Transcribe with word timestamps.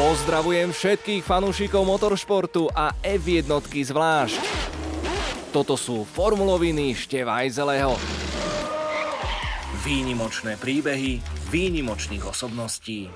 Pozdravujem 0.00 0.72
všetkých 0.72 1.20
fanúšikov 1.20 1.84
motoršportu 1.84 2.72
a 2.72 2.96
F1 3.04 3.44
zvlášť. 3.68 4.40
Toto 5.52 5.76
sú 5.76 6.08
formuloviny 6.08 6.96
Števajzeleho. 6.96 8.00
Výnimočné 9.84 10.56
príbehy 10.56 11.20
výnimočných 11.52 12.24
osobností. 12.24 13.12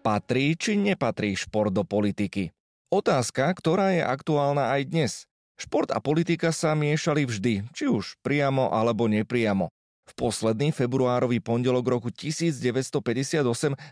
Patrí 0.00 0.56
či 0.56 0.80
nepatrí 0.80 1.36
šport 1.36 1.68
do 1.68 1.84
politiky? 1.84 2.48
Otázka, 2.88 3.52
ktorá 3.52 3.92
je 3.92 4.08
aktuálna 4.08 4.72
aj 4.72 4.82
dnes. 4.88 5.12
Šport 5.60 5.92
a 5.92 6.00
politika 6.00 6.48
sa 6.48 6.72
miešali 6.72 7.28
vždy, 7.28 7.76
či 7.76 7.84
už 7.92 8.16
priamo 8.24 8.72
alebo 8.72 9.04
nepriamo. 9.04 9.68
V 10.08 10.12
posledný 10.16 10.72
februárový 10.72 11.36
pondelok 11.44 11.84
roku 11.84 12.08
1958 12.08 13.44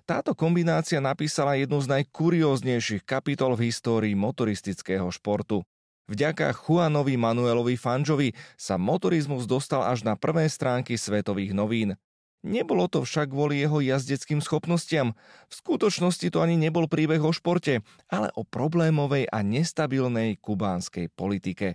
táto 0.08 0.32
kombinácia 0.32 0.96
napísala 0.96 1.60
jednu 1.60 1.76
z 1.84 1.92
najkurióznejších 1.92 3.04
kapitol 3.04 3.52
v 3.52 3.68
histórii 3.68 4.16
motoristického 4.16 5.12
športu. 5.12 5.60
Vďaka 6.08 6.56
Juanovi 6.56 7.20
Manuelovi 7.20 7.76
Fanžovi 7.76 8.32
sa 8.56 8.80
motorizmus 8.80 9.44
dostal 9.44 9.84
až 9.84 10.08
na 10.08 10.16
prvé 10.16 10.48
stránky 10.48 10.96
svetových 10.96 11.52
novín. 11.52 11.98
Nebolo 12.46 12.86
to 12.86 13.02
však 13.02 13.34
kvôli 13.34 13.58
jeho 13.58 13.82
jazdeckým 13.82 14.38
schopnostiam. 14.38 15.18
V 15.50 15.54
skutočnosti 15.58 16.30
to 16.30 16.38
ani 16.38 16.54
nebol 16.54 16.86
príbeh 16.86 17.18
o 17.18 17.34
športe, 17.34 17.82
ale 18.06 18.30
o 18.38 18.46
problémovej 18.46 19.26
a 19.34 19.42
nestabilnej 19.42 20.38
kubánskej 20.38 21.10
politike. 21.10 21.74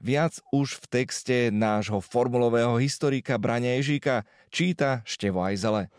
Viac 0.00 0.40
už 0.48 0.80
v 0.80 0.84
texte 0.88 1.36
nášho 1.52 2.00
formulového 2.00 2.80
historika 2.80 3.36
Brania 3.36 3.76
Ježíka 3.76 4.24
číta 4.48 5.04
Števo 5.04 5.44
Ajzele. 5.44 5.92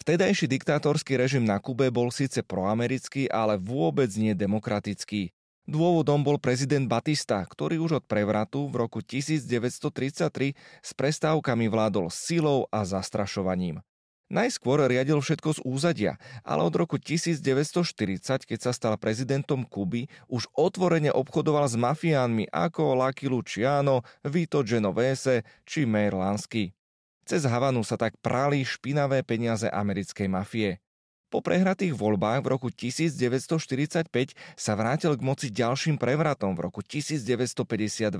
Vtedajší 0.00 0.48
diktátorský 0.48 1.20
režim 1.20 1.44
na 1.44 1.60
Kube 1.60 1.92
bol 1.92 2.08
síce 2.08 2.40
proamerický, 2.40 3.28
ale 3.28 3.60
vôbec 3.60 4.08
nie 4.16 4.32
demokratický. 4.32 5.28
Dôvodom 5.68 6.24
bol 6.24 6.40
prezident 6.40 6.88
Batista, 6.88 7.44
ktorý 7.44 7.84
už 7.84 8.00
od 8.00 8.04
prevratu 8.08 8.72
v 8.72 8.88
roku 8.88 9.04
1933 9.04 10.56
s 10.80 10.90
prestávkami 10.96 11.68
vládol 11.68 12.08
silou 12.08 12.64
a 12.72 12.88
zastrašovaním. 12.88 13.84
Najskôr 14.28 14.84
riadil 14.84 15.16
všetko 15.24 15.56
z 15.56 15.60
úzadia, 15.64 16.12
ale 16.44 16.60
od 16.60 16.76
roku 16.76 17.00
1940, 17.00 18.44
keď 18.44 18.58
sa 18.60 18.76
stal 18.76 18.92
prezidentom 19.00 19.64
Kuby, 19.64 20.04
už 20.28 20.52
otvorene 20.52 21.08
obchodoval 21.08 21.64
s 21.64 21.80
mafiánmi 21.80 22.44
ako 22.52 22.92
Lucky 22.92 23.24
Luciano, 23.24 24.04
Vito 24.20 24.60
Genovese 24.60 25.48
či 25.64 25.88
Mayor 25.88 26.20
Lansky. 26.20 26.76
Cez 27.24 27.48
Havanu 27.48 27.80
sa 27.80 27.96
tak 27.96 28.20
prali 28.20 28.68
špinavé 28.68 29.24
peniaze 29.24 29.64
americkej 29.64 30.28
mafie. 30.28 30.76
Po 31.28 31.44
prehratých 31.44 31.92
voľbách 31.92 32.40
v 32.44 32.48
roku 32.52 32.68
1945 32.72 34.12
sa 34.56 34.72
vrátil 34.76 35.12
k 35.16 35.24
moci 35.24 35.48
ďalším 35.52 35.96
prevratom 35.96 36.56
v 36.56 36.68
roku 36.68 36.80
1952. 36.84 38.12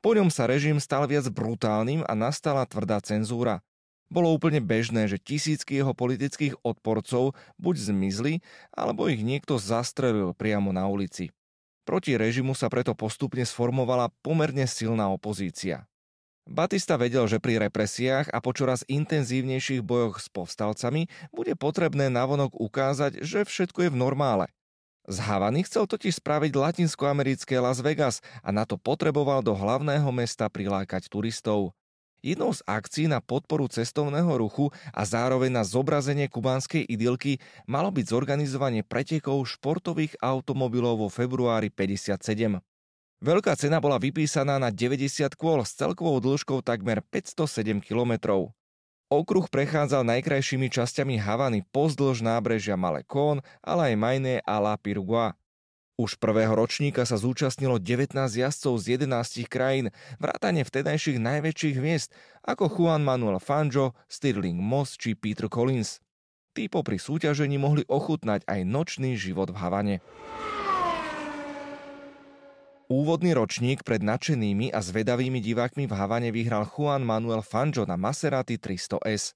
Po 0.00 0.10
ňom 0.12 0.28
sa 0.28 0.48
režim 0.48 0.80
stal 0.80 1.04
viac 1.04 1.28
brutálnym 1.28 2.04
a 2.08 2.12
nastala 2.16 2.64
tvrdá 2.64 3.00
cenzúra. 3.04 3.60
Bolo 4.08 4.32
úplne 4.32 4.64
bežné, 4.64 5.04
že 5.04 5.20
tisícky 5.20 5.76
jeho 5.76 5.92
politických 5.92 6.56
odporcov 6.64 7.36
buď 7.60 7.92
zmizli, 7.92 8.40
alebo 8.72 9.04
ich 9.12 9.20
niekto 9.20 9.60
zastrelil 9.60 10.32
priamo 10.32 10.72
na 10.72 10.88
ulici. 10.88 11.28
Proti 11.84 12.16
režimu 12.16 12.52
sa 12.52 12.68
preto 12.72 12.92
postupne 12.96 13.44
sformovala 13.44 14.12
pomerne 14.20 14.64
silná 14.68 15.08
opozícia. 15.08 15.88
Batista 16.48 16.96
vedel, 16.96 17.28
že 17.28 17.44
pri 17.44 17.60
represiách 17.68 18.32
a 18.32 18.40
po 18.40 18.56
čoraz 18.56 18.80
intenzívnejších 18.88 19.84
bojoch 19.84 20.16
s 20.16 20.32
povstalcami 20.32 21.04
bude 21.28 21.52
potrebné 21.60 22.08
navonok 22.08 22.56
ukázať, 22.56 23.20
že 23.20 23.44
všetko 23.44 23.84
je 23.84 23.90
v 23.92 24.00
normále. 24.00 24.46
Z 25.08 25.24
Havany 25.24 25.64
chcel 25.64 25.88
totiž 25.88 26.20
spraviť 26.20 26.52
latinskoamerické 26.56 27.56
Las 27.60 27.84
Vegas 27.84 28.24
a 28.44 28.52
na 28.52 28.64
to 28.64 28.80
potreboval 28.80 29.44
do 29.44 29.56
hlavného 29.56 30.08
mesta 30.12 30.48
prilákať 30.48 31.08
turistov. 31.08 31.76
Jednou 32.18 32.50
z 32.50 32.66
akcií 32.66 33.06
na 33.06 33.22
podporu 33.22 33.70
cestovného 33.70 34.34
ruchu 34.34 34.74
a 34.90 35.06
zároveň 35.06 35.54
na 35.54 35.62
zobrazenie 35.62 36.26
kubánskej 36.26 36.82
idylky 36.82 37.38
malo 37.70 37.94
byť 37.94 38.04
zorganizovanie 38.10 38.82
pretekov 38.82 39.46
športových 39.46 40.18
automobilov 40.18 41.06
vo 41.06 41.08
februári 41.08 41.70
57. 41.70 42.58
Veľká 43.18 43.54
cena 43.54 43.78
bola 43.78 44.02
vypísaná 44.02 44.58
na 44.58 44.70
90 44.74 45.34
kôl 45.38 45.62
s 45.62 45.74
celkovou 45.74 46.18
dĺžkou 46.18 46.62
takmer 46.62 47.02
507 47.02 47.82
km. 47.82 48.46
Okruh 49.08 49.46
prechádzal 49.48 50.04
najkrajšími 50.04 50.68
časťami 50.68 51.16
Havany 51.22 51.64
pozdĺž 51.72 52.20
nábrežia 52.20 52.76
Malecón, 52.76 53.40
ale 53.64 53.90
aj 53.90 53.94
Majné 53.96 54.34
a 54.44 54.60
La 54.60 54.76
Pirgua. 54.76 55.38
Už 55.98 56.14
prvého 56.14 56.54
ročníka 56.54 57.02
sa 57.02 57.18
zúčastnilo 57.18 57.82
19 57.82 58.14
jazdcov 58.14 58.74
z 58.78 59.02
11 59.02 59.50
krajín, 59.50 59.90
vrátane 60.22 60.62
vtedajších 60.62 61.18
najväčších 61.18 61.74
hviezd 61.74 62.14
ako 62.46 62.70
Juan 62.70 63.02
Manuel 63.02 63.42
Fangio, 63.42 63.98
Stirling 64.06 64.62
Moss 64.62 64.94
či 64.94 65.18
Peter 65.18 65.50
Collins. 65.50 65.98
Tí 66.54 66.70
popri 66.70 67.02
súťažení 67.02 67.58
mohli 67.58 67.82
ochutnať 67.90 68.46
aj 68.46 68.60
nočný 68.62 69.18
život 69.18 69.50
v 69.50 69.58
Havane. 69.58 69.96
Úvodný 72.86 73.34
ročník 73.34 73.82
pred 73.82 73.98
nadšenými 73.98 74.70
a 74.70 74.78
zvedavými 74.78 75.42
divákmi 75.42 75.90
v 75.90 75.98
Havane 75.98 76.30
vyhral 76.30 76.62
Juan 76.62 77.02
Manuel 77.02 77.42
Fangio 77.42 77.82
na 77.90 77.98
Maserati 77.98 78.54
300S. 78.54 79.34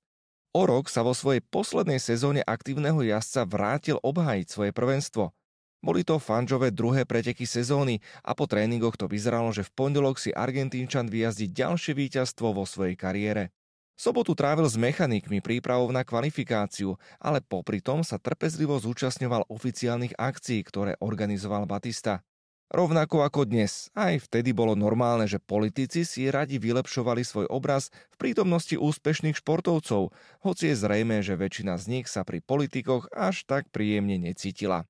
O 0.55 0.63
rok 0.63 0.87
sa 0.87 1.03
vo 1.03 1.11
svojej 1.11 1.43
poslednej 1.43 1.99
sezóne 1.99 2.47
aktívneho 2.47 3.03
jazdca 3.03 3.51
vrátil 3.51 3.99
obhájiť 3.99 4.47
svoje 4.47 4.71
prvenstvo– 4.71 5.35
boli 5.83 6.07
to 6.07 6.23
fanžové 6.23 6.71
druhé 6.71 7.03
preteky 7.03 7.43
sezóny 7.43 7.99
a 8.23 8.33
po 8.39 8.47
tréningoch 8.47 8.95
to 8.95 9.11
vyzeralo, 9.11 9.51
že 9.51 9.67
v 9.67 9.75
pondelok 9.75 10.17
si 10.17 10.31
Argentínčan 10.31 11.11
vyjazdí 11.11 11.51
ďalšie 11.51 11.99
víťazstvo 11.99 12.55
vo 12.55 12.63
svojej 12.63 12.95
kariére. 12.95 13.51
Sobotu 13.99 14.33
trávil 14.33 14.65
s 14.67 14.79
mechanikmi 14.79 15.45
prípravou 15.45 15.93
na 15.93 16.07
kvalifikáciu, 16.07 16.97
ale 17.21 17.45
popri 17.45 17.83
tom 17.85 18.01
sa 18.01 18.17
trpezlivo 18.17 18.79
zúčastňoval 18.81 19.51
oficiálnych 19.53 20.17
akcií, 20.17 20.65
ktoré 20.65 20.97
organizoval 21.03 21.69
Batista. 21.69 22.25
Rovnako 22.73 23.21
ako 23.21 23.45
dnes, 23.45 23.93
aj 23.93 24.33
vtedy 24.33 24.57
bolo 24.57 24.73
normálne, 24.73 25.29
že 25.29 25.37
politici 25.37 26.09
si 26.09 26.33
radi 26.33 26.57
vylepšovali 26.57 27.21
svoj 27.21 27.45
obraz 27.53 27.93
v 28.17 28.17
prítomnosti 28.17 28.73
úspešných 28.81 29.37
športovcov, 29.45 30.09
hoci 30.41 30.73
je 30.73 30.81
zrejme, 30.81 31.21
že 31.21 31.37
väčšina 31.37 31.77
z 31.77 31.85
nich 31.93 32.07
sa 32.09 32.25
pri 32.25 32.41
politikoch 32.41 33.13
až 33.13 33.45
tak 33.45 33.69
príjemne 33.69 34.17
necítila. 34.17 34.89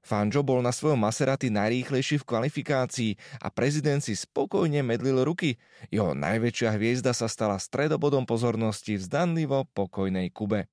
Fanjo 0.00 0.40
bol 0.40 0.64
na 0.64 0.72
svojom 0.72 0.96
Maserati 0.96 1.52
najrýchlejší 1.52 2.24
v 2.24 2.28
kvalifikácii 2.28 3.12
a 3.44 3.52
prezident 3.52 4.00
si 4.00 4.16
spokojne 4.16 4.80
medlil 4.80 5.20
ruky. 5.22 5.60
Jeho 5.92 6.16
najväčšia 6.16 6.76
hviezda 6.80 7.12
sa 7.12 7.28
stala 7.28 7.60
stredobodom 7.60 8.24
pozornosti 8.24 8.96
v 8.96 9.04
zdanlivo 9.04 9.68
pokojnej 9.76 10.32
Kube. 10.32 10.72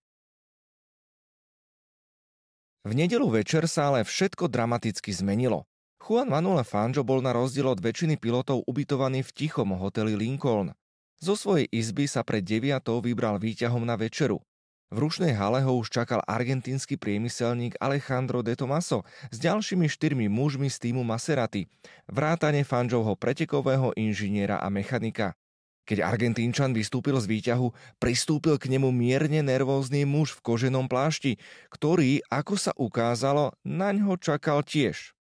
V 2.88 2.96
nedelu 2.96 3.28
večer 3.28 3.68
sa 3.68 3.92
ale 3.92 4.08
všetko 4.08 4.48
dramaticky 4.48 5.12
zmenilo. 5.12 5.68
Juan 6.00 6.32
Manuel 6.32 6.64
Fanjo 6.64 7.04
bol 7.04 7.20
na 7.20 7.36
rozdiel 7.36 7.68
od 7.68 7.84
väčšiny 7.84 8.16
pilotov 8.16 8.64
ubytovaný 8.64 9.28
v 9.28 9.34
tichom 9.36 9.76
hoteli 9.76 10.16
Lincoln. 10.16 10.72
Zo 11.20 11.36
svojej 11.36 11.68
izby 11.68 12.08
sa 12.08 12.24
pred 12.24 12.48
deviatou 12.48 13.04
vybral 13.04 13.44
výťahom 13.44 13.84
na 13.84 14.00
večeru. 14.00 14.40
V 14.88 15.04
rušnej 15.04 15.36
hale 15.36 15.60
ho 15.68 15.84
už 15.84 15.92
čakal 15.92 16.24
argentínsky 16.24 16.96
priemyselník 16.96 17.76
Alejandro 17.76 18.40
de 18.40 18.56
Tomaso 18.56 19.04
s 19.28 19.36
ďalšími 19.36 19.84
štyrmi 19.84 20.32
mužmi 20.32 20.72
z 20.72 20.80
týmu 20.80 21.04
Maserati, 21.04 21.68
vrátane 22.08 22.64
fanžovho 22.64 23.20
pretekového 23.20 23.92
inžiniera 24.00 24.64
a 24.64 24.72
mechanika. 24.72 25.36
Keď 25.84 26.08
Argentínčan 26.08 26.72
vystúpil 26.72 27.20
z 27.20 27.28
výťahu, 27.28 28.00
pristúpil 28.00 28.56
k 28.56 28.72
nemu 28.72 28.88
mierne 28.96 29.44
nervózny 29.44 30.08
muž 30.08 30.40
v 30.40 30.56
koženom 30.56 30.88
plášti, 30.88 31.36
ktorý, 31.68 32.24
ako 32.32 32.56
sa 32.56 32.72
ukázalo, 32.80 33.60
na 33.68 33.92
ňo 33.92 34.16
čakal 34.16 34.64
tiež. 34.64 35.12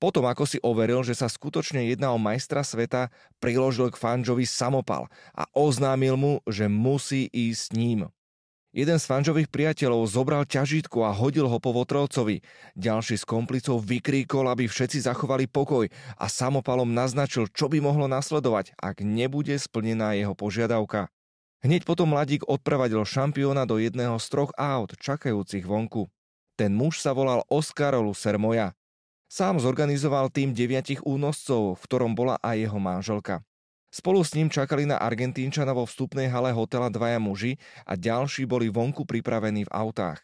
Potom, 0.00 0.24
ako 0.24 0.48
si 0.48 0.56
overil, 0.64 1.04
že 1.04 1.12
sa 1.12 1.28
skutočne 1.28 1.84
jedná 1.92 2.08
o 2.08 2.16
majstra 2.16 2.64
sveta, 2.64 3.12
priložil 3.36 3.92
k 3.92 4.00
Fanžovi 4.00 4.48
samopal 4.48 5.12
a 5.36 5.44
oznámil 5.52 6.16
mu, 6.16 6.32
že 6.48 6.72
musí 6.72 7.28
ísť 7.28 7.60
s 7.60 7.72
ním. 7.76 8.08
Jeden 8.70 9.02
z 9.02 9.08
fanžových 9.10 9.50
priateľov 9.50 10.06
zobral 10.06 10.46
ťažítko 10.46 11.02
a 11.02 11.10
hodil 11.10 11.50
ho 11.50 11.58
po 11.58 11.74
Votrovcovi. 11.74 12.38
Ďalší 12.78 13.18
z 13.18 13.26
komplicov 13.26 13.82
vykríkol, 13.82 14.46
aby 14.46 14.70
všetci 14.70 15.10
zachovali 15.10 15.50
pokoj 15.50 15.90
a 16.14 16.26
samopalom 16.30 16.86
naznačil, 16.86 17.50
čo 17.50 17.66
by 17.66 17.82
mohlo 17.82 18.06
nasledovať, 18.06 18.78
ak 18.78 19.02
nebude 19.02 19.58
splnená 19.58 20.14
jeho 20.14 20.38
požiadavka. 20.38 21.10
Hneď 21.66 21.82
potom 21.82 22.14
mladík 22.14 22.46
odprevadil 22.46 23.02
šampióna 23.02 23.66
do 23.66 23.82
jedného 23.82 24.22
z 24.22 24.26
troch 24.30 24.54
aut, 24.54 24.94
čakajúcich 25.02 25.66
vonku. 25.66 26.06
Ten 26.54 26.70
muž 26.70 27.02
sa 27.02 27.10
volal 27.10 27.42
Oscar 27.50 27.98
Lucermoja. 27.98 28.78
Sám 29.26 29.58
zorganizoval 29.58 30.30
tým 30.30 30.54
deviatich 30.54 31.02
únoscov, 31.02 31.74
v 31.74 31.82
ktorom 31.90 32.14
bola 32.14 32.38
aj 32.38 32.70
jeho 32.70 32.78
manželka. 32.78 33.42
Spolu 33.90 34.22
s 34.22 34.38
ním 34.38 34.46
čakali 34.46 34.86
na 34.86 35.02
Argentínčana 35.02 35.74
vo 35.74 35.82
vstupnej 35.82 36.30
hale 36.30 36.54
hotela 36.54 36.86
dvaja 36.86 37.18
muži 37.18 37.58
a 37.82 37.98
ďalší 37.98 38.46
boli 38.46 38.70
vonku 38.70 39.02
pripravení 39.02 39.66
v 39.66 39.74
autách. 39.74 40.22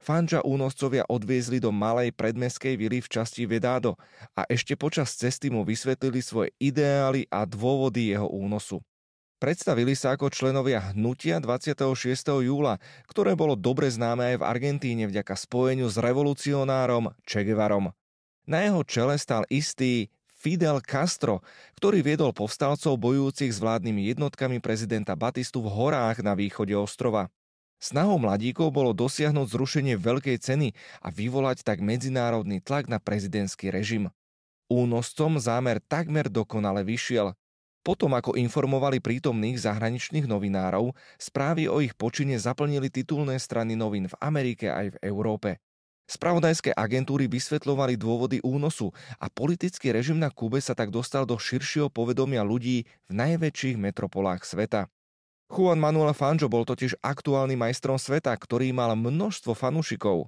Fanža 0.00 0.40
únoscovia 0.46 1.04
odviezli 1.10 1.60
do 1.60 1.68
malej 1.74 2.16
predmeskej 2.16 2.78
vily 2.78 3.04
v 3.04 3.10
časti 3.10 3.44
Vedado 3.44 4.00
a 4.32 4.48
ešte 4.48 4.72
počas 4.72 5.12
cesty 5.12 5.52
mu 5.52 5.66
vysvetlili 5.66 6.24
svoje 6.24 6.56
ideály 6.56 7.28
a 7.28 7.44
dôvody 7.44 8.16
jeho 8.16 8.30
únosu. 8.30 8.80
Predstavili 9.40 9.92
sa 9.96 10.16
ako 10.16 10.32
členovia 10.32 10.92
hnutia 10.92 11.40
26. 11.40 11.96
júla, 12.44 12.76
ktoré 13.08 13.36
bolo 13.36 13.56
dobre 13.56 13.88
známe 13.92 14.32
aj 14.32 14.36
v 14.40 14.46
Argentíne 14.46 15.04
vďaka 15.08 15.32
spojeniu 15.36 15.88
s 15.88 16.00
revolucionárom 16.00 17.12
Che 17.26 17.44
Guevarom. 17.44 17.92
Na 18.48 18.64
jeho 18.64 18.80
čele 18.84 19.16
stal 19.20 19.44
istý 19.52 20.12
Fidel 20.40 20.80
Castro, 20.80 21.44
ktorý 21.76 22.00
viedol 22.00 22.32
povstalcov 22.32 22.96
bojujúcich 22.96 23.52
s 23.52 23.60
vládnymi 23.60 24.08
jednotkami 24.16 24.56
prezidenta 24.56 25.12
Batistu 25.12 25.60
v 25.60 25.68
horách 25.68 26.24
na 26.24 26.32
východe 26.32 26.72
ostrova. 26.72 27.28
Snahou 27.76 28.16
mladíkov 28.16 28.72
bolo 28.72 28.96
dosiahnuť 28.96 29.52
zrušenie 29.52 30.00
veľkej 30.00 30.40
ceny 30.40 30.72
a 31.04 31.12
vyvolať 31.12 31.60
tak 31.60 31.84
medzinárodný 31.84 32.64
tlak 32.64 32.88
na 32.88 32.96
prezidentský 32.96 33.68
režim. 33.68 34.08
Únoscom 34.72 35.36
zámer 35.36 35.76
takmer 35.76 36.32
dokonale 36.32 36.88
vyšiel. 36.88 37.36
Potom, 37.84 38.16
ako 38.16 38.32
informovali 38.36 38.96
prítomných 39.00 39.60
zahraničných 39.60 40.24
novinárov, 40.24 40.96
správy 41.20 41.68
o 41.68 41.84
ich 41.84 41.92
počine 41.92 42.40
zaplnili 42.40 42.88
titulné 42.88 43.36
strany 43.36 43.76
novín 43.76 44.08
v 44.08 44.16
Amerike 44.24 44.72
aj 44.72 44.96
v 44.96 45.00
Európe. 45.04 45.60
Spravodajské 46.10 46.74
agentúry 46.74 47.30
vysvetľovali 47.30 47.94
dôvody 47.94 48.42
únosu 48.42 48.90
a 49.22 49.30
politický 49.30 49.94
režim 49.94 50.18
na 50.18 50.26
Kube 50.26 50.58
sa 50.58 50.74
tak 50.74 50.90
dostal 50.90 51.22
do 51.22 51.38
širšieho 51.38 51.86
povedomia 51.86 52.42
ľudí 52.42 52.82
v 53.06 53.12
najväčších 53.14 53.78
metropolách 53.78 54.42
sveta. 54.42 54.90
Juan 55.46 55.78
Manuel 55.78 56.10
Fangio 56.10 56.50
bol 56.50 56.66
totiž 56.66 56.98
aktuálnym 56.98 57.62
majstrom 57.62 57.94
sveta, 57.94 58.34
ktorý 58.34 58.74
mal 58.74 58.98
množstvo 58.98 59.54
fanúšikov. 59.54 60.26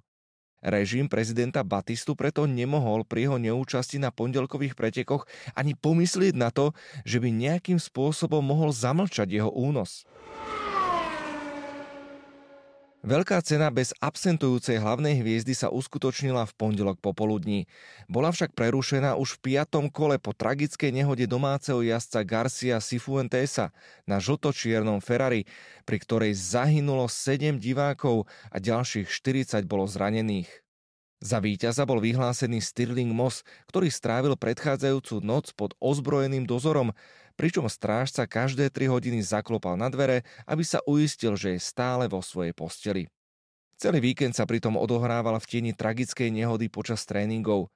Režim 0.63 1.11
prezidenta 1.11 1.67
Batistu 1.67 2.15
preto 2.15 2.47
nemohol 2.47 3.03
pri 3.03 3.27
jeho 3.27 3.43
neúčasti 3.43 3.99
na 3.99 4.15
pondelkových 4.15 4.79
pretekoch 4.79 5.27
ani 5.59 5.75
pomyslieť 5.75 6.39
na 6.39 6.55
to, 6.55 6.71
že 7.03 7.19
by 7.19 7.35
nejakým 7.35 7.83
spôsobom 7.83 8.39
mohol 8.39 8.71
zamlčať 8.71 9.27
jeho 9.35 9.51
únos. 9.51 10.07
Veľká 13.03 13.43
cena 13.43 13.67
bez 13.75 13.91
absentujúcej 13.99 14.79
hlavnej 14.79 15.27
hviezdy 15.27 15.59
sa 15.59 15.75
uskutočnila 15.75 16.47
v 16.47 16.55
pondelok 16.55 17.03
popoludní. 17.03 17.67
Bola 18.07 18.31
však 18.31 18.55
prerušená 18.55 19.19
už 19.19 19.43
v 19.43 19.59
piatom 19.59 19.91
kole 19.91 20.23
po 20.23 20.31
tragickej 20.31 20.95
nehode 20.95 21.27
domáceho 21.27 21.83
jazdca 21.83 22.23
Garcia 22.23 22.79
Sifuentesa 22.79 23.75
na 24.07 24.23
žltočiernom 24.23 25.03
Ferrari, 25.03 25.51
pri 25.83 25.99
ktorej 25.99 26.39
zahynulo 26.39 27.11
7 27.11 27.59
divákov 27.59 28.31
a 28.55 28.63
ďalších 28.63 29.11
40 29.11 29.67
bolo 29.67 29.91
zranených. 29.91 30.63
Za 31.23 31.43
víťaza 31.43 31.83
bol 31.83 31.99
vyhlásený 32.03 32.63
Stirling 32.63 33.11
Moss, 33.11 33.43
ktorý 33.71 33.91
strávil 33.91 34.39
predchádzajúcu 34.39 35.23
noc 35.27 35.51
pod 35.59 35.75
ozbrojeným 35.83 36.47
dozorom, 36.47 36.95
pričom 37.35 37.67
strážca 37.67 38.29
každé 38.29 38.71
3 38.71 38.93
hodiny 38.93 39.21
zaklopal 39.25 39.75
na 39.75 39.89
dvere, 39.89 40.23
aby 40.45 40.63
sa 40.63 40.79
uistil, 40.85 41.35
že 41.35 41.57
je 41.57 41.61
stále 41.61 42.07
vo 42.07 42.21
svojej 42.21 42.55
posteli. 42.55 43.09
Celý 43.77 43.99
víkend 43.99 44.39
sa 44.39 44.47
pritom 44.47 44.79
odohrával 44.79 45.37
v 45.43 45.49
tieni 45.49 45.73
tragickej 45.75 46.31
nehody 46.31 46.71
počas 46.71 47.03
tréningov. 47.03 47.67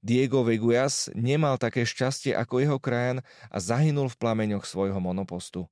Diego 0.00 0.40
Veguias 0.40 1.12
nemal 1.12 1.60
také 1.60 1.84
šťastie 1.84 2.32
ako 2.32 2.64
jeho 2.64 2.78
krajan 2.80 3.20
a 3.52 3.60
zahynul 3.60 4.08
v 4.08 4.16
plameňoch 4.16 4.64
svojho 4.64 4.96
monopostu. 4.96 5.68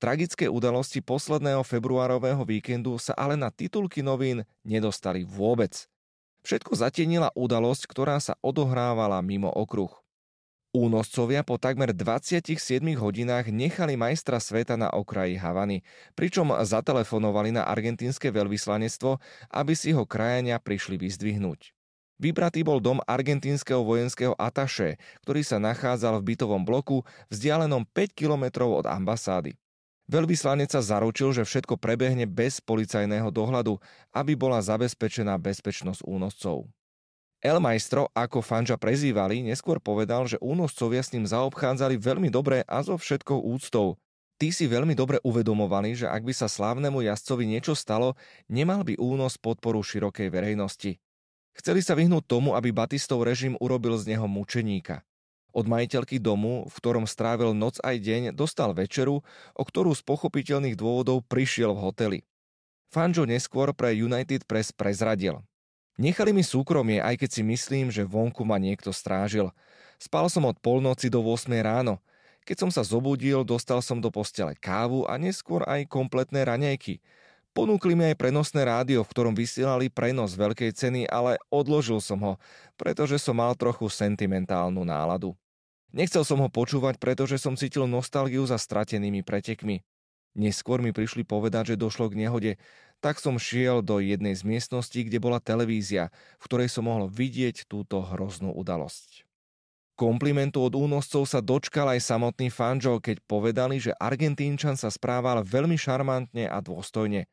Tragické 0.00 0.48
udalosti 0.48 1.04
posledného 1.04 1.60
februárového 1.60 2.40
víkendu 2.48 2.96
sa 2.96 3.12
ale 3.12 3.36
na 3.36 3.52
titulky 3.52 4.00
novín 4.00 4.48
nedostali 4.64 5.28
vôbec– 5.28 5.76
Všetko 6.40 6.72
zatienila 6.72 7.28
udalosť, 7.36 7.84
ktorá 7.84 8.16
sa 8.16 8.32
odohrávala 8.40 9.20
mimo 9.20 9.52
okruh. 9.52 9.92
Únoscovia 10.70 11.42
po 11.42 11.58
takmer 11.58 11.90
27 11.90 12.46
hodinách 12.94 13.50
nechali 13.50 13.98
majstra 13.98 14.38
sveta 14.38 14.78
na 14.78 14.86
okraji 14.86 15.34
Havany, 15.34 15.82
pričom 16.14 16.54
zatelefonovali 16.62 17.50
na 17.50 17.66
argentínske 17.66 18.30
veľvyslanectvo, 18.30 19.18
aby 19.50 19.74
si 19.74 19.90
ho 19.90 20.06
krajania 20.06 20.62
prišli 20.62 20.94
vyzdvihnúť. 20.94 21.74
Vybratý 22.22 22.62
bol 22.62 22.78
dom 22.78 23.02
argentínskeho 23.02 23.82
vojenského 23.82 24.38
ataše, 24.38 24.94
ktorý 25.26 25.42
sa 25.42 25.58
nachádzal 25.58 26.22
v 26.22 26.38
bytovom 26.38 26.62
bloku 26.62 27.02
vzdialenom 27.34 27.82
5 27.90 28.14
kilometrov 28.14 28.70
od 28.70 28.86
ambasády. 28.86 29.58
Veľvyslanec 30.06 30.70
sa 30.70 30.86
zaručil, 30.86 31.34
že 31.34 31.42
všetko 31.50 31.82
prebehne 31.82 32.30
bez 32.30 32.62
policajného 32.62 33.26
dohľadu, 33.34 33.74
aby 34.14 34.38
bola 34.38 34.62
zabezpečená 34.62 35.34
bezpečnosť 35.34 36.06
únoscov. 36.06 36.70
El 37.40 37.56
Maestro, 37.56 38.12
ako 38.12 38.44
fanža 38.44 38.76
prezývali, 38.76 39.40
neskôr 39.40 39.80
povedal, 39.80 40.28
že 40.28 40.36
únoscovia 40.44 41.00
s 41.00 41.16
ním 41.16 41.24
zaobchádzali 41.24 41.96
veľmi 41.96 42.28
dobre 42.28 42.68
a 42.68 42.84
so 42.84 43.00
všetkou 43.00 43.40
úctou. 43.48 43.96
Tí 44.36 44.52
si 44.52 44.68
veľmi 44.68 44.92
dobre 44.92 45.24
uvedomovali, 45.24 46.04
že 46.04 46.06
ak 46.08 46.20
by 46.20 46.36
sa 46.36 46.52
slávnemu 46.52 47.00
jazdcovi 47.00 47.48
niečo 47.48 47.72
stalo, 47.72 48.12
nemal 48.44 48.84
by 48.84 49.00
únos 49.00 49.40
podporu 49.40 49.80
širokej 49.80 50.28
verejnosti. 50.28 51.00
Chceli 51.56 51.80
sa 51.80 51.96
vyhnúť 51.96 52.28
tomu, 52.28 52.52
aby 52.52 52.76
Batistov 52.76 53.24
režim 53.24 53.56
urobil 53.56 53.96
z 53.96 54.12
neho 54.12 54.28
mučeníka. 54.28 55.00
Od 55.56 55.64
majiteľky 55.64 56.20
domu, 56.20 56.68
v 56.68 56.74
ktorom 56.76 57.08
strávil 57.08 57.56
noc 57.56 57.80
aj 57.80 58.04
deň, 58.04 58.22
dostal 58.36 58.76
večeru, 58.76 59.24
o 59.56 59.62
ktorú 59.64 59.96
z 59.96 60.04
pochopiteľných 60.04 60.76
dôvodov 60.76 61.24
prišiel 61.24 61.72
v 61.72 61.82
hoteli. 61.88 62.18
Fanjo 62.92 63.24
neskôr 63.24 63.72
pre 63.72 63.96
United 63.96 64.44
Press 64.44 64.76
prezradil. 64.76 65.40
Nechali 66.00 66.32
mi 66.32 66.40
súkromie, 66.40 66.96
aj 66.96 67.20
keď 67.20 67.28
si 67.28 67.42
myslím, 67.44 67.92
že 67.92 68.08
vonku 68.08 68.40
ma 68.40 68.56
niekto 68.56 68.88
strážil. 68.88 69.52
Spal 70.00 70.32
som 70.32 70.48
od 70.48 70.56
polnoci 70.56 71.12
do 71.12 71.20
8 71.20 71.52
ráno. 71.60 72.00
Keď 72.48 72.56
som 72.56 72.70
sa 72.72 72.80
zobudil, 72.80 73.44
dostal 73.44 73.84
som 73.84 74.00
do 74.00 74.08
postele 74.08 74.56
kávu 74.56 75.04
a 75.04 75.20
neskôr 75.20 75.60
aj 75.68 75.84
kompletné 75.92 76.48
raňajky. 76.48 77.04
Ponúkli 77.52 77.92
mi 77.92 78.08
aj 78.08 78.16
prenosné 78.16 78.64
rádio, 78.64 79.04
v 79.04 79.12
ktorom 79.12 79.36
vysielali 79.36 79.92
prenos 79.92 80.40
veľkej 80.40 80.72
ceny, 80.72 81.04
ale 81.04 81.36
odložil 81.52 82.00
som 82.00 82.16
ho, 82.24 82.34
pretože 82.80 83.20
som 83.20 83.36
mal 83.36 83.52
trochu 83.52 83.84
sentimentálnu 83.92 84.80
náladu. 84.80 85.36
Nechcel 85.92 86.24
som 86.24 86.40
ho 86.40 86.48
počúvať, 86.48 86.96
pretože 86.96 87.36
som 87.36 87.60
cítil 87.60 87.84
nostalgiu 87.84 88.40
za 88.48 88.56
stratenými 88.56 89.20
pretekmi. 89.20 89.84
Neskôr 90.38 90.78
mi 90.78 90.94
prišli 90.94 91.26
povedať, 91.26 91.74
že 91.74 91.82
došlo 91.82 92.06
k 92.06 92.22
nehode, 92.22 92.52
tak 93.00 93.18
som 93.18 93.40
šiel 93.40 93.80
do 93.80 93.98
jednej 93.98 94.36
z 94.36 94.44
miestností, 94.44 95.08
kde 95.08 95.18
bola 95.18 95.40
televízia, 95.40 96.12
v 96.36 96.44
ktorej 96.46 96.68
som 96.68 96.86
mohol 96.86 97.08
vidieť 97.08 97.64
túto 97.66 98.04
hroznú 98.04 98.52
udalosť. 98.52 99.24
Komplimentu 100.00 100.64
od 100.64 100.72
únoscov 100.80 101.28
sa 101.28 101.44
dočkal 101.44 101.92
aj 101.92 102.00
samotný 102.00 102.48
Fanjo, 102.48 103.04
keď 103.04 103.20
povedali, 103.28 103.76
že 103.76 103.92
Argentínčan 104.00 104.72
sa 104.72 104.88
správal 104.88 105.44
veľmi 105.44 105.76
šarmantne 105.76 106.48
a 106.48 106.56
dôstojne. 106.64 107.28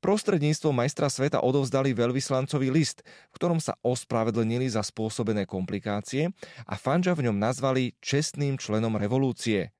Prostredníctvom 0.00 0.72
majstra 0.72 1.12
sveta 1.12 1.44
odovzdali 1.44 1.92
veľvyslancovi 1.92 2.72
list, 2.72 3.04
v 3.04 3.34
ktorom 3.36 3.60
sa 3.60 3.76
ospravedlnili 3.84 4.68
za 4.68 4.80
spôsobené 4.80 5.44
komplikácie 5.44 6.32
a 6.64 6.74
Fanža 6.76 7.12
v 7.12 7.28
ňom 7.28 7.36
nazvali 7.36 7.96
čestným 8.00 8.56
členom 8.56 8.96
revolúcie. 8.96 9.76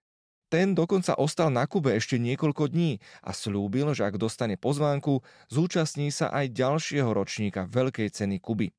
Ten 0.50 0.74
dokonca 0.74 1.14
ostal 1.14 1.54
na 1.54 1.62
Kube 1.70 1.94
ešte 1.94 2.18
niekoľko 2.18 2.74
dní 2.74 2.98
a 3.22 3.30
slúbil, 3.30 3.94
že 3.94 4.02
ak 4.02 4.18
dostane 4.18 4.58
pozvánku, 4.58 5.22
zúčastní 5.46 6.10
sa 6.10 6.26
aj 6.34 6.50
ďalšieho 6.50 7.06
ročníka 7.06 7.70
Veľkej 7.70 8.10
ceny 8.10 8.42
Kuby. 8.42 8.74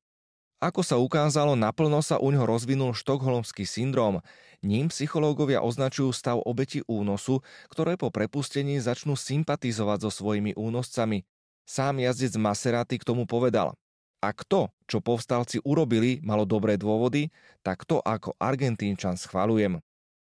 Ako 0.60 0.84
sa 0.84 1.00
ukázalo, 1.00 1.56
naplno 1.56 2.04
sa 2.04 2.20
u 2.20 2.28
ňoho 2.28 2.44
rozvinul 2.44 2.92
štokholmský 2.92 3.64
syndrom. 3.64 4.20
Ním 4.62 4.92
psychológovia 4.92 5.64
označujú 5.64 6.12
stav 6.12 6.38
obeti 6.44 6.84
únosu, 6.86 7.40
ktoré 7.72 7.96
po 7.96 8.12
prepustení 8.12 8.78
začnú 8.78 9.16
sympatizovať 9.16 10.06
so 10.06 10.10
svojimi 10.22 10.54
únoscami. 10.54 11.24
Sám 11.64 11.98
jazdec 12.04 12.36
Maserati 12.36 13.00
k 13.00 13.08
tomu 13.08 13.24
povedal, 13.24 13.74
ak 14.22 14.46
to, 14.46 14.70
čo 14.86 15.02
povstalci 15.02 15.58
urobili, 15.66 16.22
malo 16.22 16.46
dobré 16.46 16.78
dôvody, 16.78 17.32
tak 17.66 17.82
to 17.82 17.98
ako 17.98 18.38
Argentínčan 18.38 19.18
schvalujem. 19.18 19.82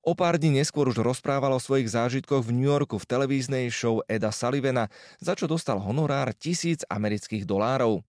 O 0.02 0.18
pár 0.18 0.42
dní 0.42 0.58
neskôr 0.58 0.90
už 0.90 0.98
rozprával 0.98 1.54
o 1.54 1.62
svojich 1.62 1.94
zážitkoch 1.94 2.42
v 2.50 2.58
New 2.58 2.66
Yorku 2.66 2.98
v 2.98 3.06
televíznej 3.06 3.70
show 3.70 4.02
Eda 4.10 4.34
Sullivana, 4.34 4.90
za 5.22 5.38
čo 5.38 5.46
dostal 5.46 5.78
honorár 5.78 6.34
tisíc 6.34 6.82
amerických 6.90 7.46
dolárov. 7.46 8.02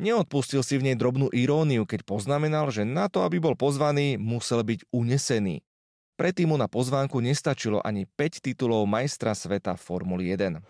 Neodpustil 0.00 0.64
si 0.64 0.80
v 0.80 0.88
nej 0.88 0.96
drobnú 0.96 1.28
iróniu, 1.36 1.84
keď 1.84 2.08
poznamenal, 2.08 2.72
že 2.72 2.88
na 2.88 3.12
to, 3.12 3.20
aby 3.20 3.36
bol 3.36 3.52
pozvaný, 3.52 4.16
musel 4.16 4.64
byť 4.64 4.88
unesený. 4.88 5.60
Predtým 6.16 6.48
mu 6.48 6.56
na 6.56 6.72
pozvánku 6.72 7.20
nestačilo 7.20 7.84
ani 7.84 8.08
5 8.08 8.40
titulov 8.40 8.88
majstra 8.88 9.36
sveta 9.36 9.76
Formuly 9.76 10.32
1. 10.32 10.64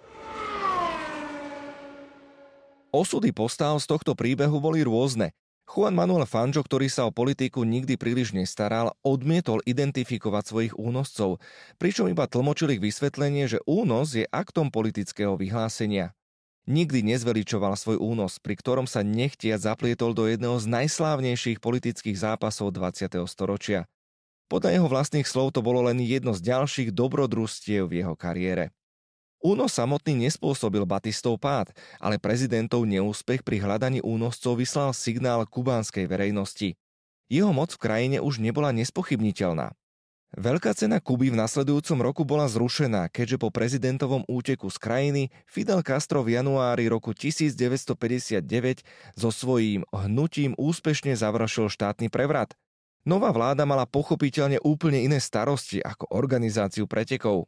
Osudy 2.90 3.30
postáv 3.30 3.78
z 3.78 3.86
tohto 3.86 4.18
príbehu 4.18 4.58
boli 4.58 4.82
rôzne. 4.82 5.30
Juan 5.66 5.98
Manuel 5.98 6.30
Fangio, 6.30 6.62
ktorý 6.62 6.86
sa 6.86 7.10
o 7.10 7.12
politiku 7.12 7.66
nikdy 7.66 7.98
príliš 7.98 8.30
nestaral, 8.30 8.94
odmietol 9.02 9.58
identifikovať 9.66 10.44
svojich 10.46 10.74
únoscov, 10.78 11.42
pričom 11.82 12.06
iba 12.06 12.30
tlmočil 12.30 12.78
ich 12.78 12.80
vysvetlenie, 12.80 13.50
že 13.50 13.58
únos 13.66 14.14
je 14.14 14.30
aktom 14.30 14.70
politického 14.70 15.34
vyhlásenia. 15.34 16.14
Nikdy 16.70 17.02
nezveličoval 17.10 17.74
svoj 17.74 17.98
únos, 17.98 18.38
pri 18.38 18.54
ktorom 18.58 18.86
sa 18.86 19.02
nechtia 19.02 19.58
zaplietol 19.58 20.14
do 20.14 20.30
jedného 20.30 20.58
z 20.58 20.66
najslávnejších 20.70 21.58
politických 21.58 22.18
zápasov 22.18 22.70
20. 22.70 23.26
storočia. 23.26 23.90
Podľa 24.46 24.78
jeho 24.78 24.86
vlastných 24.86 25.26
slov 25.26 25.50
to 25.54 25.66
bolo 25.66 25.82
len 25.90 25.98
jedno 25.98 26.30
z 26.30 26.46
ďalších 26.46 26.94
dobrodružstiev 26.94 27.90
v 27.90 28.06
jeho 28.06 28.14
kariére. 28.14 28.70
Únos 29.44 29.76
samotný 29.76 30.26
nespôsobil 30.26 30.82
Batistov 30.88 31.36
pád, 31.36 31.70
ale 32.00 32.16
prezidentov 32.16 32.88
neúspech 32.88 33.44
pri 33.44 33.60
hľadaní 33.60 34.00
únoscov 34.00 34.56
vyslal 34.56 34.96
signál 34.96 35.44
kubánskej 35.44 36.08
verejnosti. 36.08 36.74
Jeho 37.28 37.52
moc 37.52 37.74
v 37.74 37.82
krajine 37.82 38.18
už 38.22 38.40
nebola 38.40 38.72
nespochybniteľná. 38.72 39.76
Veľká 40.36 40.74
cena 40.74 40.98
Kuby 40.98 41.30
v 41.30 41.38
nasledujúcom 41.38 42.02
roku 42.02 42.22
bola 42.26 42.50
zrušená, 42.50 43.08
keďže 43.08 43.40
po 43.40 43.48
prezidentovom 43.54 44.26
úteku 44.26 44.68
z 44.68 44.76
krajiny 44.82 45.22
Fidel 45.46 45.80
Castro 45.86 46.26
v 46.26 46.36
januári 46.36 46.90
roku 46.90 47.14
1959 47.14 48.44
so 49.14 49.30
svojím 49.30 49.86
hnutím 49.94 50.52
úspešne 50.58 51.14
završil 51.14 51.70
štátny 51.70 52.10
prevrat. 52.10 52.52
Nová 53.06 53.30
vláda 53.30 53.62
mala 53.62 53.86
pochopiteľne 53.86 54.58
úplne 54.66 55.06
iné 55.06 55.22
starosti 55.22 55.78
ako 55.78 56.10
organizáciu 56.10 56.90
pretekov. 56.90 57.46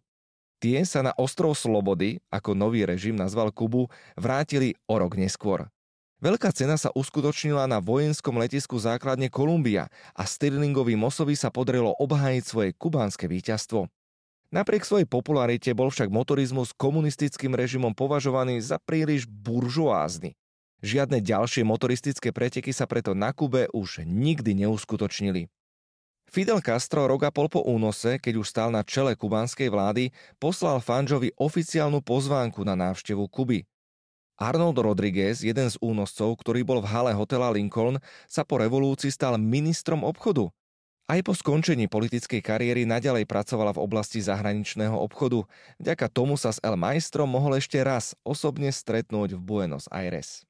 Tie 0.59 0.83
sa 0.83 1.07
na 1.07 1.15
ostrov 1.15 1.55
Slobody, 1.55 2.19
ako 2.35 2.59
nový 2.59 2.83
režim 2.83 3.15
nazval 3.15 3.55
Kubu, 3.55 3.87
vrátili 4.19 4.75
o 4.91 4.99
rok 4.99 5.15
neskôr. 5.15 5.71
Veľká 6.19 6.51
cena 6.51 6.75
sa 6.75 6.91
uskutočnila 6.99 7.71
na 7.71 7.79
vojenskom 7.79 8.35
letisku 8.43 8.75
základne 8.75 9.31
Kolumbia 9.31 9.87
a 10.19 10.27
Stirlingovi 10.27 10.99
Mosovi 10.99 11.39
sa 11.39 11.55
podarilo 11.55 11.95
obhájiť 12.03 12.43
svoje 12.43 12.71
kubánske 12.75 13.31
víťazstvo. 13.31 13.87
Napriek 14.51 14.83
svojej 14.83 15.07
popularite 15.07 15.71
bol 15.79 15.95
však 15.95 16.11
motorizmus 16.11 16.75
komunistickým 16.75 17.55
režimom 17.55 17.95
považovaný 17.95 18.59
za 18.59 18.83
príliš 18.83 19.31
buržoázny. 19.31 20.35
Žiadne 20.83 21.23
ďalšie 21.23 21.63
motoristické 21.63 22.35
preteky 22.35 22.75
sa 22.75 22.91
preto 22.91 23.15
na 23.15 23.31
Kube 23.31 23.71
už 23.71 24.03
nikdy 24.03 24.59
neuskutočnili. 24.67 25.47
Fidel 26.29 26.61
Castro 26.61 27.09
rok 27.09 27.25
a 27.25 27.33
pol 27.33 27.49
po 27.49 27.65
únose, 27.65 28.21
keď 28.21 28.35
už 28.37 28.53
stál 28.53 28.69
na 28.69 28.85
čele 28.85 29.17
kubánskej 29.17 29.73
vlády, 29.73 30.13
poslal 30.37 30.77
Fanžovi 30.85 31.33
oficiálnu 31.41 32.05
pozvánku 32.05 32.61
na 32.69 32.77
návštevu 32.77 33.25
Kuby. 33.33 33.65
Arnold 34.39 34.79
Rodriguez, 34.79 35.43
jeden 35.43 35.67
z 35.67 35.81
únoscov, 35.83 36.39
ktorý 36.45 36.63
bol 36.63 36.79
v 36.85 36.91
hale 36.93 37.11
hotela 37.17 37.51
Lincoln, 37.51 37.99
sa 38.29 38.47
po 38.47 38.61
revolúcii 38.61 39.11
stal 39.11 39.35
ministrom 39.41 40.07
obchodu. 40.07 40.53
Aj 41.09 41.19
po 41.25 41.33
skončení 41.33 41.89
politickej 41.89 42.45
kariéry 42.45 42.85
naďalej 42.85 43.25
pracovala 43.25 43.73
v 43.73 43.81
oblasti 43.81 44.21
zahraničného 44.21 44.93
obchodu. 44.93 45.49
Vďaka 45.81 46.07
tomu 46.13 46.37
sa 46.37 46.53
s 46.53 46.61
El 46.61 46.77
Maestrom 46.77 47.33
mohol 47.33 47.57
ešte 47.57 47.81
raz 47.81 48.13
osobne 48.21 48.69
stretnúť 48.69 49.33
v 49.33 49.41
Buenos 49.41 49.89
Aires. 49.89 50.45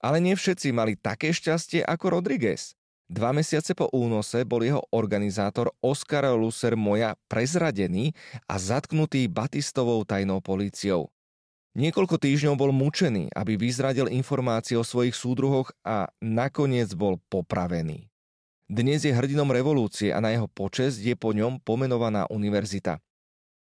Ale 0.00 0.16
nie 0.16 0.32
všetci 0.32 0.72
mali 0.72 0.96
také 0.96 1.36
šťastie 1.36 1.84
ako 1.84 2.16
Rodriguez. 2.16 2.79
Dva 3.10 3.34
mesiace 3.34 3.74
po 3.74 3.90
únose 3.90 4.46
bol 4.46 4.62
jeho 4.62 4.86
organizátor 4.94 5.74
Oscar 5.82 6.30
Lucer 6.30 6.78
Moja 6.78 7.18
prezradený 7.26 8.14
a 8.46 8.54
zatknutý 8.54 9.26
Batistovou 9.26 10.06
tajnou 10.06 10.38
políciou. 10.38 11.10
Niekoľko 11.74 12.22
týždňov 12.22 12.54
bol 12.54 12.70
mučený, 12.70 13.34
aby 13.34 13.58
vyzradil 13.58 14.06
informácie 14.06 14.78
o 14.78 14.86
svojich 14.86 15.18
súdruhoch 15.18 15.74
a 15.82 16.06
nakoniec 16.22 16.94
bol 16.94 17.18
popravený. 17.26 18.06
Dnes 18.70 19.02
je 19.02 19.10
hrdinom 19.10 19.50
revolúcie 19.50 20.14
a 20.14 20.22
na 20.22 20.30
jeho 20.30 20.46
počesť 20.46 21.02
je 21.02 21.14
po 21.18 21.34
ňom 21.34 21.58
pomenovaná 21.66 22.30
univerzita. 22.30 23.02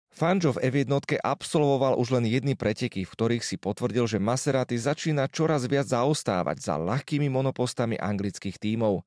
Fangio 0.08 0.56
v 0.56 0.72
F1 0.72 1.20
absolvoval 1.20 2.00
už 2.00 2.16
len 2.16 2.24
jedny 2.32 2.56
preteky, 2.56 3.04
v 3.04 3.12
ktorých 3.12 3.44
si 3.44 3.60
potvrdil, 3.60 4.08
že 4.08 4.16
Maserati 4.16 4.80
začína 4.80 5.28
čoraz 5.28 5.68
viac 5.68 5.84
zaostávať 5.84 6.64
za 6.64 6.80
ľahkými 6.80 7.28
monopostami 7.28 8.00
anglických 8.00 8.56
tímov. 8.56 9.04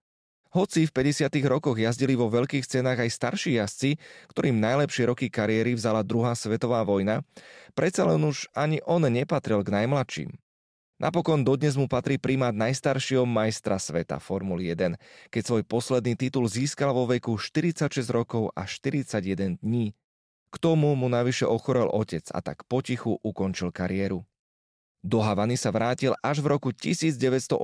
Hoci 0.57 0.89
v 0.89 1.13
50. 1.13 1.29
rokoch 1.45 1.77
jazdili 1.77 2.17
vo 2.17 2.33
veľkých 2.33 2.65
cenách 2.65 3.05
aj 3.05 3.13
starší 3.13 3.61
jazdci, 3.61 4.01
ktorým 4.33 4.57
najlepšie 4.57 5.05
roky 5.05 5.29
kariéry 5.29 5.77
vzala 5.77 6.01
druhá 6.01 6.33
svetová 6.33 6.81
vojna, 6.81 7.21
predsa 7.77 8.09
len 8.09 8.25
už 8.25 8.49
ani 8.57 8.81
on 8.89 9.05
nepatril 9.05 9.61
k 9.61 9.69
najmladším. 9.69 10.33
Napokon 10.97 11.45
dodnes 11.45 11.77
mu 11.77 11.85
patrí 11.85 12.17
primát 12.17 12.57
najstaršieho 12.57 13.21
majstra 13.21 13.77
sveta 13.77 14.17
Formuly 14.17 14.73
1, 14.73 14.97
keď 15.29 15.41
svoj 15.45 15.61
posledný 15.61 16.17
titul 16.17 16.49
získal 16.49 16.89
vo 16.89 17.05
veku 17.05 17.37
46 17.37 17.93
rokov 18.09 18.49
a 18.57 18.65
41 18.65 19.61
dní. 19.61 19.93
K 20.49 20.55
tomu 20.57 20.97
mu 20.97 21.05
navyše 21.05 21.45
ochorel 21.45 21.85
otec 21.85 22.33
a 22.33 22.41
tak 22.41 22.65
potichu 22.65 23.13
ukončil 23.21 23.69
kariéru. 23.69 24.25
Do 25.07 25.23
Havany 25.23 25.55
sa 25.55 25.71
vrátil 25.71 26.11
až 26.19 26.43
v 26.43 26.51
roku 26.51 26.75
1981 26.75 27.55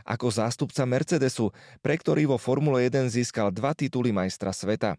ako 0.00 0.26
zástupca 0.32 0.88
Mercedesu, 0.88 1.52
pre 1.84 2.00
ktorý 2.00 2.24
vo 2.24 2.40
Formule 2.40 2.88
1 2.88 3.12
získal 3.12 3.52
dva 3.52 3.76
tituly 3.76 4.16
majstra 4.16 4.48
sveta. 4.48 4.96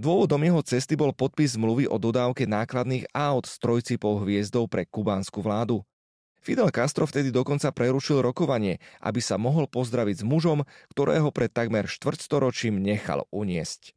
Dôvodom 0.00 0.40
jeho 0.40 0.64
cesty 0.64 0.96
bol 0.96 1.12
podpis 1.12 1.60
zmluvy 1.60 1.84
o 1.92 2.00
dodávke 2.00 2.48
nákladných 2.48 3.04
aut 3.12 3.44
s 3.44 3.60
trojcipou 3.60 4.24
hviezdou 4.24 4.64
pre 4.64 4.88
kubánsku 4.88 5.44
vládu. 5.44 5.84
Fidel 6.40 6.72
Castro 6.72 7.04
vtedy 7.04 7.28
dokonca 7.28 7.68
prerušil 7.68 8.24
rokovanie, 8.24 8.80
aby 9.04 9.20
sa 9.20 9.36
mohol 9.36 9.68
pozdraviť 9.68 10.24
s 10.24 10.26
mužom, 10.26 10.64
ktorého 10.96 11.28
pred 11.36 11.52
takmer 11.52 11.84
štvrtstoročím 11.84 12.80
nechal 12.80 13.28
uniesť. 13.28 13.92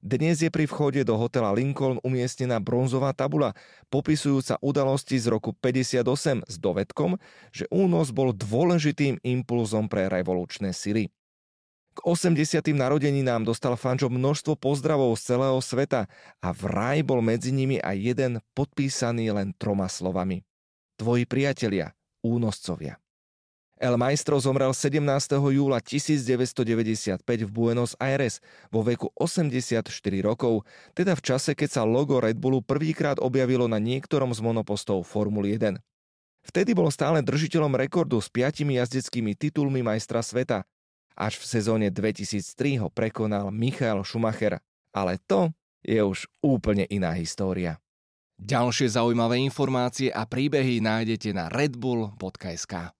Dnes 0.00 0.40
je 0.40 0.48
pri 0.48 0.64
vchode 0.64 1.04
do 1.04 1.12
hotela 1.20 1.52
Lincoln 1.52 2.00
umiestnená 2.00 2.56
bronzová 2.56 3.12
tabula, 3.12 3.52
popisujúca 3.92 4.56
udalosti 4.64 5.20
z 5.20 5.28
roku 5.28 5.52
58 5.52 6.48
s 6.48 6.56
dovedkom, 6.56 7.20
že 7.52 7.68
únos 7.68 8.08
bol 8.08 8.32
dôležitým 8.32 9.20
impulzom 9.20 9.92
pre 9.92 10.08
revolučné 10.08 10.72
sily. 10.72 11.12
K 11.92 11.98
80. 12.00 12.72
narodeninám 12.72 13.44
dostal 13.44 13.76
Fančo 13.76 14.08
množstvo 14.08 14.56
pozdravov 14.56 15.20
z 15.20 15.36
celého 15.36 15.60
sveta 15.60 16.08
a 16.40 16.48
vraj 16.56 17.04
bol 17.04 17.20
medzi 17.20 17.52
nimi 17.52 17.76
aj 17.76 17.96
jeden 18.00 18.32
podpísaný 18.56 19.36
len 19.36 19.52
troma 19.52 19.84
slovami. 19.84 20.40
Tvoji 20.96 21.28
priatelia, 21.28 21.92
únoscovia. 22.24 22.96
El 23.80 23.96
Maestro 23.96 24.36
zomrel 24.36 24.76
17. 24.76 25.00
júla 25.40 25.80
1995 25.80 27.24
v 27.24 27.48
Buenos 27.48 27.96
Aires 27.96 28.44
vo 28.68 28.84
veku 28.84 29.08
84 29.16 29.88
rokov, 30.20 30.68
teda 30.92 31.16
v 31.16 31.22
čase, 31.24 31.56
keď 31.56 31.80
sa 31.80 31.82
logo 31.88 32.20
Red 32.20 32.36
Bullu 32.36 32.60
prvýkrát 32.60 33.16
objavilo 33.16 33.72
na 33.72 33.80
niektorom 33.80 34.36
z 34.36 34.44
monopostov 34.44 35.08
Formuly 35.08 35.56
1. 35.56 35.80
Vtedy 36.44 36.76
bol 36.76 36.92
stále 36.92 37.24
držiteľom 37.24 37.72
rekordu 37.72 38.20
s 38.20 38.28
piatimi 38.28 38.76
jazdeckými 38.76 39.32
titulmi 39.32 39.80
majstra 39.80 40.20
sveta. 40.20 40.68
Až 41.16 41.40
v 41.40 41.44
sezóne 41.48 41.88
2003 41.88 42.84
ho 42.84 42.92
prekonal 42.92 43.48
Michael 43.48 44.04
Schumacher. 44.04 44.60
Ale 44.92 45.16
to 45.24 45.56
je 45.80 46.04
už 46.04 46.28
úplne 46.44 46.84
iná 46.92 47.16
história. 47.16 47.80
Ďalšie 48.36 48.92
zaujímavé 48.92 49.40
informácie 49.40 50.12
a 50.12 50.28
príbehy 50.28 50.84
nájdete 50.84 51.32
na 51.32 51.48
redbull.sk. 51.48 52.99